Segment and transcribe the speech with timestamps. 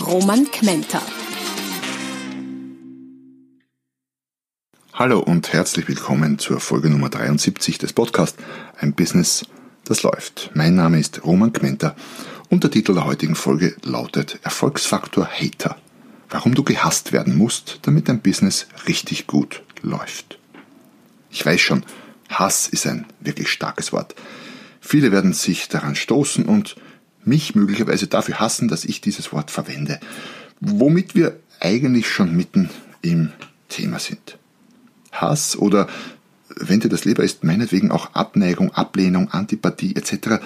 [0.00, 1.00] Roman Kmenter.
[4.92, 8.36] Hallo und herzlich willkommen zur Folge Nummer 73 des Podcasts
[8.78, 9.46] Ein Business,
[9.84, 10.50] das läuft.
[10.54, 11.96] Mein Name ist Roman Kmenter
[12.50, 15.76] und der Titel der heutigen Folge lautet Erfolgsfaktor Hater.
[16.28, 20.38] Warum du gehasst werden musst, damit dein Business richtig gut läuft.
[21.30, 21.84] Ich weiß schon,
[22.28, 24.14] Hass ist ein wirklich starkes Wort.
[24.80, 26.76] Viele werden sich daran stoßen und
[27.26, 30.00] mich möglicherweise dafür hassen, dass ich dieses Wort verwende,
[30.60, 32.70] womit wir eigentlich schon mitten
[33.02, 33.32] im
[33.68, 34.38] Thema sind.
[35.12, 35.88] Hass oder,
[36.56, 40.42] wenn dir das lieber ist, meinetwegen auch Abneigung, Ablehnung, Antipathie etc.,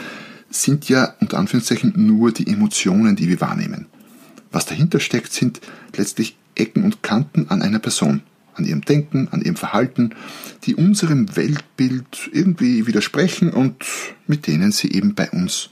[0.49, 3.87] sind ja unter Anführungszeichen nur die Emotionen, die wir wahrnehmen.
[4.51, 5.61] Was dahinter steckt, sind
[5.97, 8.23] letztlich Ecken und Kanten an einer Person,
[8.55, 10.11] an ihrem Denken, an ihrem Verhalten,
[10.65, 13.85] die unserem Weltbild irgendwie widersprechen und
[14.27, 15.71] mit denen sie eben bei uns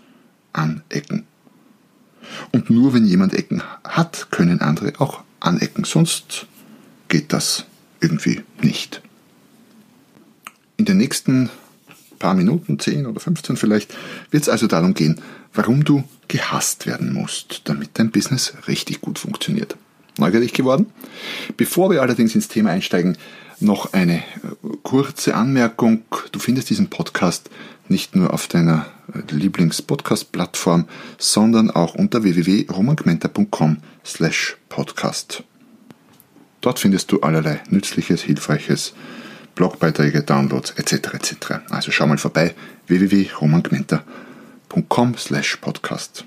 [0.52, 1.24] anecken.
[2.52, 6.46] Und nur wenn jemand Ecken hat, können andere auch anecken, sonst
[7.08, 7.64] geht das
[8.00, 9.02] irgendwie nicht.
[10.76, 11.50] In den nächsten
[12.18, 13.94] paar Minuten, 10 oder 15 vielleicht,
[14.30, 15.20] wird es also darum gehen,
[15.54, 19.76] warum du gehasst werden musst, damit dein Business richtig gut funktioniert.
[20.18, 20.86] Neugierig geworden?
[21.56, 23.16] Bevor wir allerdings ins Thema einsteigen,
[23.60, 24.22] noch eine äh,
[24.82, 26.02] kurze Anmerkung.
[26.32, 27.50] Du findest diesen Podcast
[27.88, 28.86] nicht nur auf deiner
[29.30, 30.86] Lieblings-Podcast-Plattform,
[31.18, 35.44] sondern auch unter www.romangmenta.com slash podcast.
[36.60, 38.94] Dort findest du allerlei Nützliches, Hilfreiches,
[39.54, 41.14] Blogbeiträge, Downloads etc.
[41.14, 41.36] etc.
[41.70, 42.54] Also schau mal vorbei
[42.86, 46.24] www.romangmenta.com slash podcast.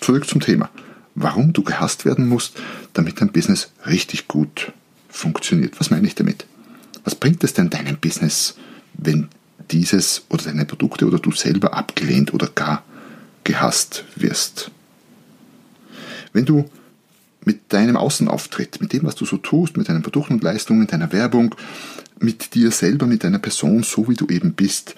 [0.00, 0.70] Zurück zum Thema.
[1.14, 2.60] Warum du gehasst werden musst,
[2.92, 4.72] damit dein Business richtig gut
[5.08, 5.78] funktioniert.
[5.78, 6.46] Was meine ich damit?
[7.04, 8.56] Was bringt es denn deinem Business,
[8.94, 9.28] wenn
[9.74, 12.84] dieses oder deine Produkte oder du selber abgelehnt oder gar
[13.42, 14.70] gehasst wirst?
[16.32, 16.70] Wenn du
[17.44, 21.12] mit deinem Außenauftritt, mit dem, was du so tust, mit deinen Produkten und Leistungen, deiner
[21.12, 21.54] Werbung,
[22.18, 24.94] mit dir selber, mit deiner Person, so wie du eben bist,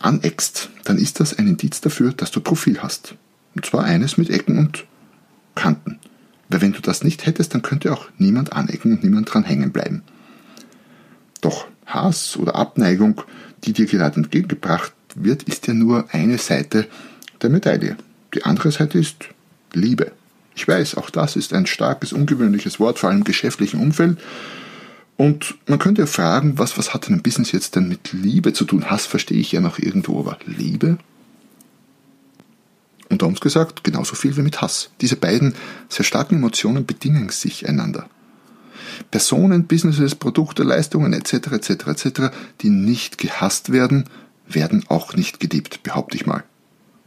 [0.00, 3.14] aneckst, dann ist das ein Indiz dafür, dass du Profil hast.
[3.54, 4.84] Und zwar eines mit Ecken und
[5.54, 5.98] Kanten.
[6.48, 9.72] Weil wenn du das nicht hättest, dann könnte auch niemand anecken und niemand dran hängen
[9.72, 10.02] bleiben.
[11.40, 13.22] Doch Hass oder Abneigung,
[13.64, 16.86] die dir gerade entgegengebracht wird, ist ja nur eine Seite
[17.40, 17.96] der Medaille.
[18.34, 19.28] Die andere Seite ist
[19.72, 20.12] Liebe.
[20.54, 24.18] Ich weiß, auch das ist ein starkes, ungewöhnliches Wort, vor allem im geschäftlichen Umfeld.
[25.16, 28.52] Und man könnte ja fragen, was, was hat denn ein Business jetzt denn mit Liebe
[28.52, 28.90] zu tun?
[28.90, 30.98] Hass verstehe ich ja noch irgendwo, aber Liebe?
[33.08, 34.90] Unter uns gesagt, genauso viel wie mit Hass.
[35.00, 35.54] Diese beiden
[35.88, 38.08] sehr starken Emotionen bedingen sich einander.
[39.10, 41.32] Personen, Businesses, Produkte, Leistungen etc.
[41.52, 41.70] etc.
[41.70, 42.20] etc.,
[42.60, 44.04] die nicht gehasst werden,
[44.46, 46.44] werden auch nicht geliebt, behaupte ich mal.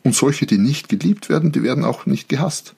[0.04, 2.76] Und solche, die nicht geliebt werden, die werden auch nicht gehasst.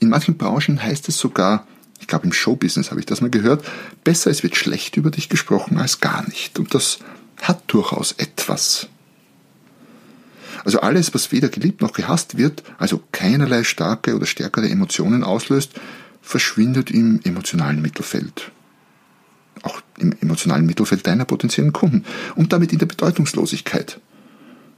[0.00, 1.66] In manchen Branchen heißt es sogar,
[2.00, 3.64] ich glaube im Showbusiness habe ich das mal gehört,
[4.04, 6.58] besser es wird schlecht über dich gesprochen als gar nicht.
[6.58, 6.98] Und das
[7.40, 8.88] hat durchaus etwas.
[10.64, 15.72] Also alles, was weder geliebt noch gehasst wird, also keinerlei starke oder stärkere Emotionen auslöst,
[16.22, 18.50] verschwindet im emotionalen Mittelfeld.
[19.62, 22.04] Auch im emotionalen Mittelfeld deiner potenziellen Kunden
[22.36, 24.00] und damit in der Bedeutungslosigkeit.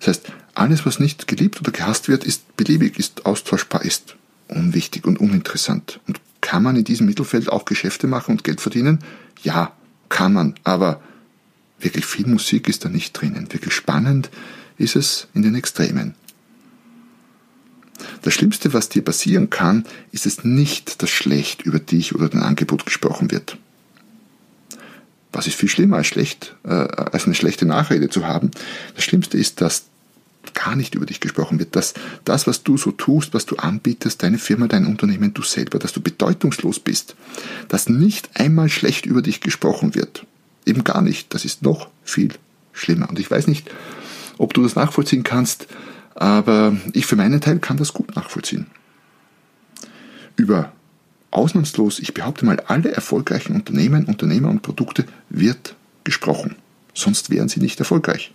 [0.01, 4.17] Das heißt, alles, was nicht geliebt oder gehasst wird, ist beliebig, ist austauschbar, ist
[4.49, 6.01] unwichtig und uninteressant.
[6.07, 8.99] Und kann man in diesem Mittelfeld auch Geschäfte machen und Geld verdienen?
[9.43, 9.73] Ja,
[10.09, 11.01] kann man, aber
[11.79, 13.53] wirklich viel Musik ist da nicht drinnen.
[13.53, 14.31] Wirklich spannend
[14.77, 16.15] ist es in den Extremen.
[18.25, 22.43] Das Schlimmste, was dir passieren kann, ist es nicht, dass schlecht über dich oder dein
[22.43, 23.59] Angebot gesprochen wird.
[25.31, 28.51] Was ist viel schlimmer als schlecht, äh, als eine schlechte Nachrede zu haben?
[28.95, 29.85] Das Schlimmste ist, dass
[30.55, 31.93] gar nicht über dich gesprochen wird, dass
[32.25, 35.93] das, was du so tust, was du anbietest, deine Firma, dein Unternehmen, du selber, dass
[35.93, 37.17] du bedeutungslos bist,
[37.69, 40.25] dass nicht einmal schlecht über dich gesprochen wird.
[40.65, 41.35] Eben gar nicht.
[41.35, 42.31] Das ist noch viel
[42.73, 43.11] schlimmer.
[43.11, 43.71] Und ich weiß nicht,
[44.39, 45.67] ob du das nachvollziehen kannst,
[46.15, 48.67] aber ich für meinen Teil kann das gut nachvollziehen.
[50.37, 50.73] Über
[51.31, 55.75] ausnahmslos, ich behaupte mal, alle erfolgreichen Unternehmen, Unternehmer und Produkte wird
[56.05, 56.57] gesprochen.
[56.95, 58.33] Sonst wären sie nicht erfolgreich.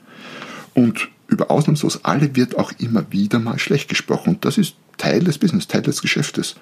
[0.73, 4.35] Und über ausnahmslos alle wird auch immer wieder mal schlecht gesprochen.
[4.35, 6.55] Und das ist Teil des Business, Teil des Geschäftes.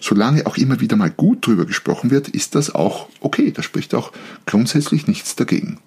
[0.00, 3.50] Solange auch immer wieder mal gut drüber gesprochen wird, ist das auch okay.
[3.50, 4.12] Da spricht auch
[4.46, 5.78] grundsätzlich nichts dagegen.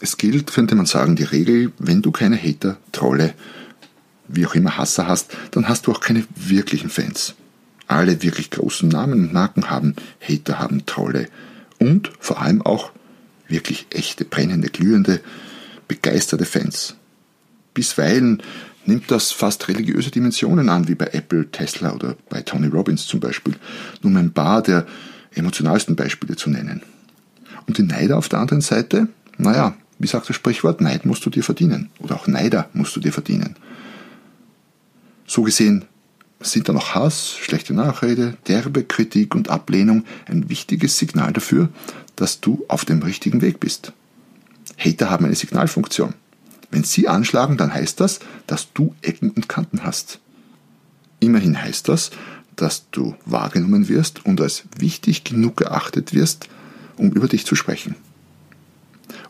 [0.00, 3.34] Es gilt, könnte man sagen, die Regel, wenn du keine Hater, Trolle,
[4.28, 7.34] wie auch immer Hasser hast, dann hast du auch keine wirklichen Fans.
[7.86, 11.28] Alle wirklich großen Namen und Marken haben Hater, haben Trolle
[11.78, 12.92] und vor allem auch
[13.48, 15.20] wirklich echte, brennende, glühende,
[15.88, 16.94] begeisterte Fans.
[17.74, 18.42] Bisweilen
[18.86, 23.20] nimmt das fast religiöse Dimensionen an, wie bei Apple, Tesla oder bei Tony Robbins zum
[23.20, 23.56] Beispiel,
[24.02, 24.86] um ein paar der
[25.34, 26.82] emotionalsten Beispiele zu nennen.
[27.66, 31.30] Und die Neider auf der anderen Seite, naja, wie sagt das Sprichwort, Neid musst du
[31.30, 31.90] dir verdienen.
[31.98, 33.54] Oder auch Neider musst du dir verdienen.
[35.26, 35.84] So gesehen
[36.40, 41.68] sind da noch Hass, schlechte Nachrede, derbe Kritik und Ablehnung ein wichtiges Signal dafür,
[42.16, 43.92] dass du auf dem richtigen Weg bist.
[44.78, 46.14] Hater haben eine Signalfunktion.
[46.70, 50.18] Wenn sie anschlagen, dann heißt das, dass du Ecken und Kanten hast.
[51.18, 52.10] Immerhin heißt das,
[52.56, 56.48] dass du wahrgenommen wirst und als wichtig genug geachtet wirst,
[56.96, 57.96] um über dich zu sprechen.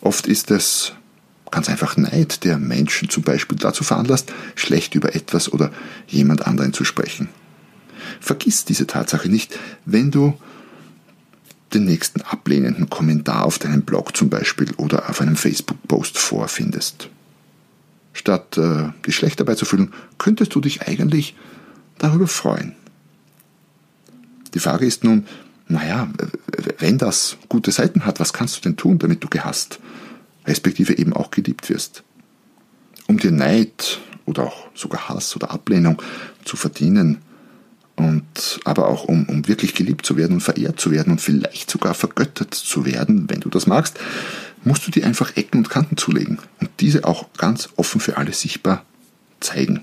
[0.00, 0.92] Oft ist es
[1.50, 5.72] ganz einfach Neid, der Menschen zum Beispiel dazu veranlasst, schlecht über etwas oder
[6.06, 7.28] jemand anderen zu sprechen.
[8.20, 10.38] Vergiss diese Tatsache nicht, wenn du
[11.74, 17.08] den nächsten ablehnenden Kommentar auf deinem Blog zum Beispiel oder auf einem Facebook-Post vorfindest.
[18.12, 21.36] Statt äh, dich schlecht dabei zu fühlen, könntest du dich eigentlich
[21.98, 22.74] darüber freuen.
[24.54, 25.26] Die Frage ist nun,
[25.70, 26.08] naja,
[26.78, 29.78] wenn das gute Seiten hat, was kannst du denn tun, damit du gehasst,
[30.46, 32.02] respektive eben auch geliebt wirst?
[33.06, 36.00] Um dir Neid oder auch sogar Hass oder Ablehnung
[36.44, 37.18] zu verdienen,
[38.00, 41.70] und aber auch um, um wirklich geliebt zu werden und verehrt zu werden und vielleicht
[41.70, 43.98] sogar vergöttert zu werden, wenn du das magst,
[44.64, 48.32] musst du dir einfach Ecken und Kanten zulegen und diese auch ganz offen für alle
[48.32, 48.84] sichtbar
[49.40, 49.82] zeigen.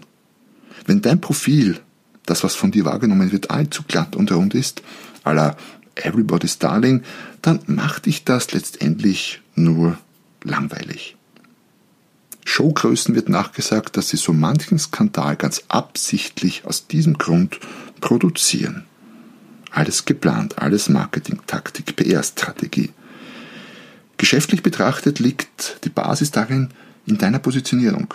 [0.85, 1.79] Wenn dein Profil,
[2.25, 4.81] das was von dir wahrgenommen wird, allzu glatt und rund ist,
[5.23, 5.55] aller
[6.03, 7.03] Everybody's Darling,
[7.41, 9.97] dann macht dich das letztendlich nur
[10.43, 11.15] langweilig.
[12.45, 17.59] Showgrößen wird nachgesagt, dass sie so manchen Skandal ganz absichtlich aus diesem Grund
[17.99, 18.85] produzieren.
[19.69, 22.91] Alles geplant, alles Marketing, Taktik, PR-Strategie.
[24.15, 26.69] Geschäftlich betrachtet liegt die Basis darin
[27.05, 28.13] in deiner Positionierung.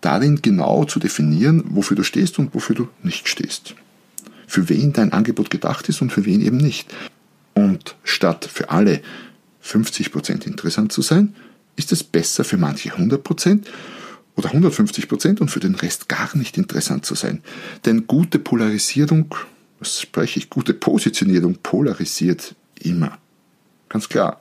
[0.00, 3.74] Darin genau zu definieren, wofür du stehst und wofür du nicht stehst.
[4.50, 6.92] Für wen dein Angebot gedacht ist und für wen eben nicht.
[7.54, 9.00] Und statt für alle
[9.64, 11.36] 50% interessant zu sein,
[11.76, 13.62] ist es besser für manche 100%
[14.34, 17.44] oder 150% und für den Rest gar nicht interessant zu sein.
[17.84, 19.32] Denn gute Polarisierung,
[19.78, 23.18] was spreche ich, gute Positionierung polarisiert immer.
[23.88, 24.40] Ganz klar.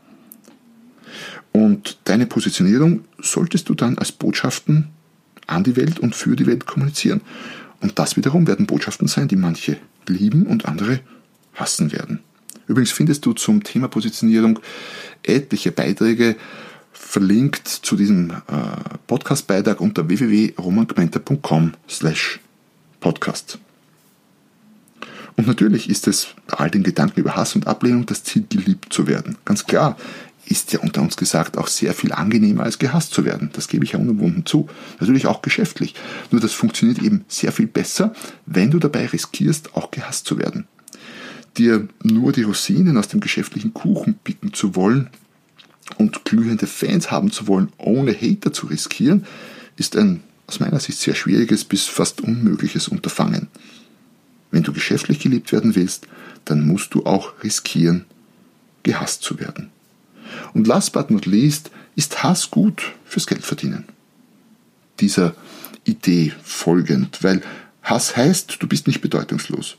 [1.51, 4.89] Und deine Positionierung solltest du dann als Botschaften
[5.45, 7.21] an die Welt und für die Welt kommunizieren.
[7.79, 9.77] Und das wiederum werden Botschaften sein, die manche
[10.09, 10.99] lieben und andere
[11.55, 12.19] hassen werden.
[12.67, 14.59] Übrigens findest du zum Thema Positionierung
[15.23, 16.35] etliche Beiträge
[16.91, 18.33] verlinkt zu diesem äh,
[19.07, 22.39] Podcast-Beitrag unter www.romangmenta.com slash
[22.99, 23.57] podcast.
[25.37, 29.07] Und natürlich ist es all den Gedanken über Hass und Ablehnung das Ziel, geliebt zu
[29.07, 29.37] werden.
[29.45, 29.95] Ganz klar
[30.49, 33.51] ist ja unter uns gesagt auch sehr viel angenehmer als gehasst zu werden.
[33.53, 34.67] Das gebe ich ja unumwunden zu.
[34.99, 35.93] Natürlich auch geschäftlich.
[36.31, 38.13] Nur das funktioniert eben sehr viel besser,
[38.45, 40.67] wenn du dabei riskierst, auch gehasst zu werden.
[41.57, 45.09] Dir nur die Rosinen aus dem geschäftlichen Kuchen picken zu wollen
[45.97, 49.25] und glühende Fans haben zu wollen, ohne Hater zu riskieren,
[49.77, 53.49] ist ein aus meiner Sicht sehr schwieriges bis fast unmögliches Unterfangen.
[54.49, 56.07] Wenn du geschäftlich geliebt werden willst,
[56.45, 58.05] dann musst du auch riskieren,
[58.81, 59.69] gehasst zu werden.
[60.53, 63.85] Und last but not least ist Hass gut fürs Geldverdienen.
[64.99, 65.35] Dieser
[65.85, 67.41] Idee folgend, weil
[67.83, 69.77] Hass heißt, du bist nicht bedeutungslos.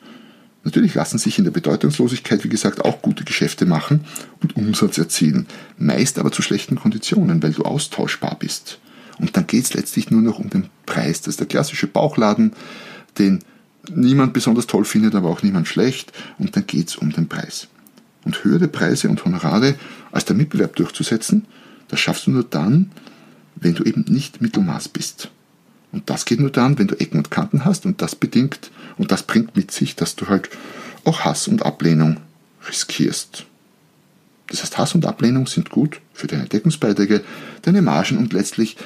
[0.62, 4.04] Natürlich lassen sich in der Bedeutungslosigkeit, wie gesagt, auch gute Geschäfte machen
[4.42, 5.46] und Umsatz erzielen.
[5.78, 8.78] Meist aber zu schlechten Konditionen, weil du austauschbar bist.
[9.18, 11.20] Und dann geht es letztlich nur noch um den Preis.
[11.20, 12.52] Das ist der klassische Bauchladen,
[13.18, 13.40] den
[13.90, 16.12] niemand besonders toll findet, aber auch niemand schlecht.
[16.38, 17.68] Und dann geht es um den Preis.
[18.24, 19.76] Und höhere Preise und Honorare
[20.12, 21.46] als der Mitbewerb durchzusetzen,
[21.88, 22.90] das schaffst du nur dann,
[23.56, 25.30] wenn du eben nicht Mittelmaß bist.
[25.92, 29.10] Und das geht nur dann, wenn du Ecken und Kanten hast und das bedingt und
[29.10, 30.48] das bringt mit sich, dass du halt
[31.04, 32.18] auch Hass und Ablehnung
[32.68, 33.46] riskierst.
[34.48, 37.22] Das heißt, Hass und Ablehnung sind gut für deine Deckungsbeiträge,
[37.62, 38.76] deine Margen und letztlich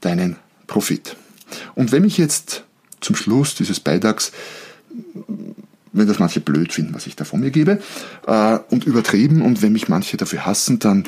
[0.00, 1.16] deinen Profit.
[1.74, 2.64] Und wenn mich jetzt
[3.00, 4.32] zum Schluss dieses Beitrags,
[5.92, 7.80] wenn das manche blöd finden, was ich da von mir gebe,
[8.26, 11.04] äh, und übertrieben, und wenn mich manche dafür hassen, dann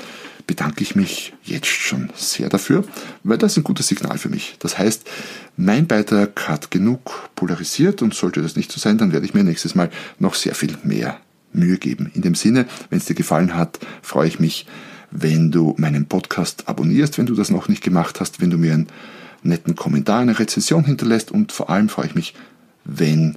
[0.46, 2.84] bedanke ich mich jetzt schon sehr dafür,
[3.22, 4.56] weil das ein gutes Signal für mich.
[4.58, 5.08] Das heißt,
[5.56, 9.44] mein Beitrag hat genug polarisiert und sollte das nicht so sein, dann werde ich mir
[9.44, 11.18] nächstes Mal noch sehr viel mehr
[11.52, 12.10] Mühe geben.
[12.14, 14.66] In dem Sinne, wenn es dir gefallen hat, freue ich mich,
[15.10, 18.72] wenn du meinen Podcast abonnierst, wenn du das noch nicht gemacht hast, wenn du mir
[18.72, 18.88] einen
[19.42, 22.34] netten Kommentar, eine Rezension hinterlässt und vor allem freue ich mich,
[22.84, 23.36] wenn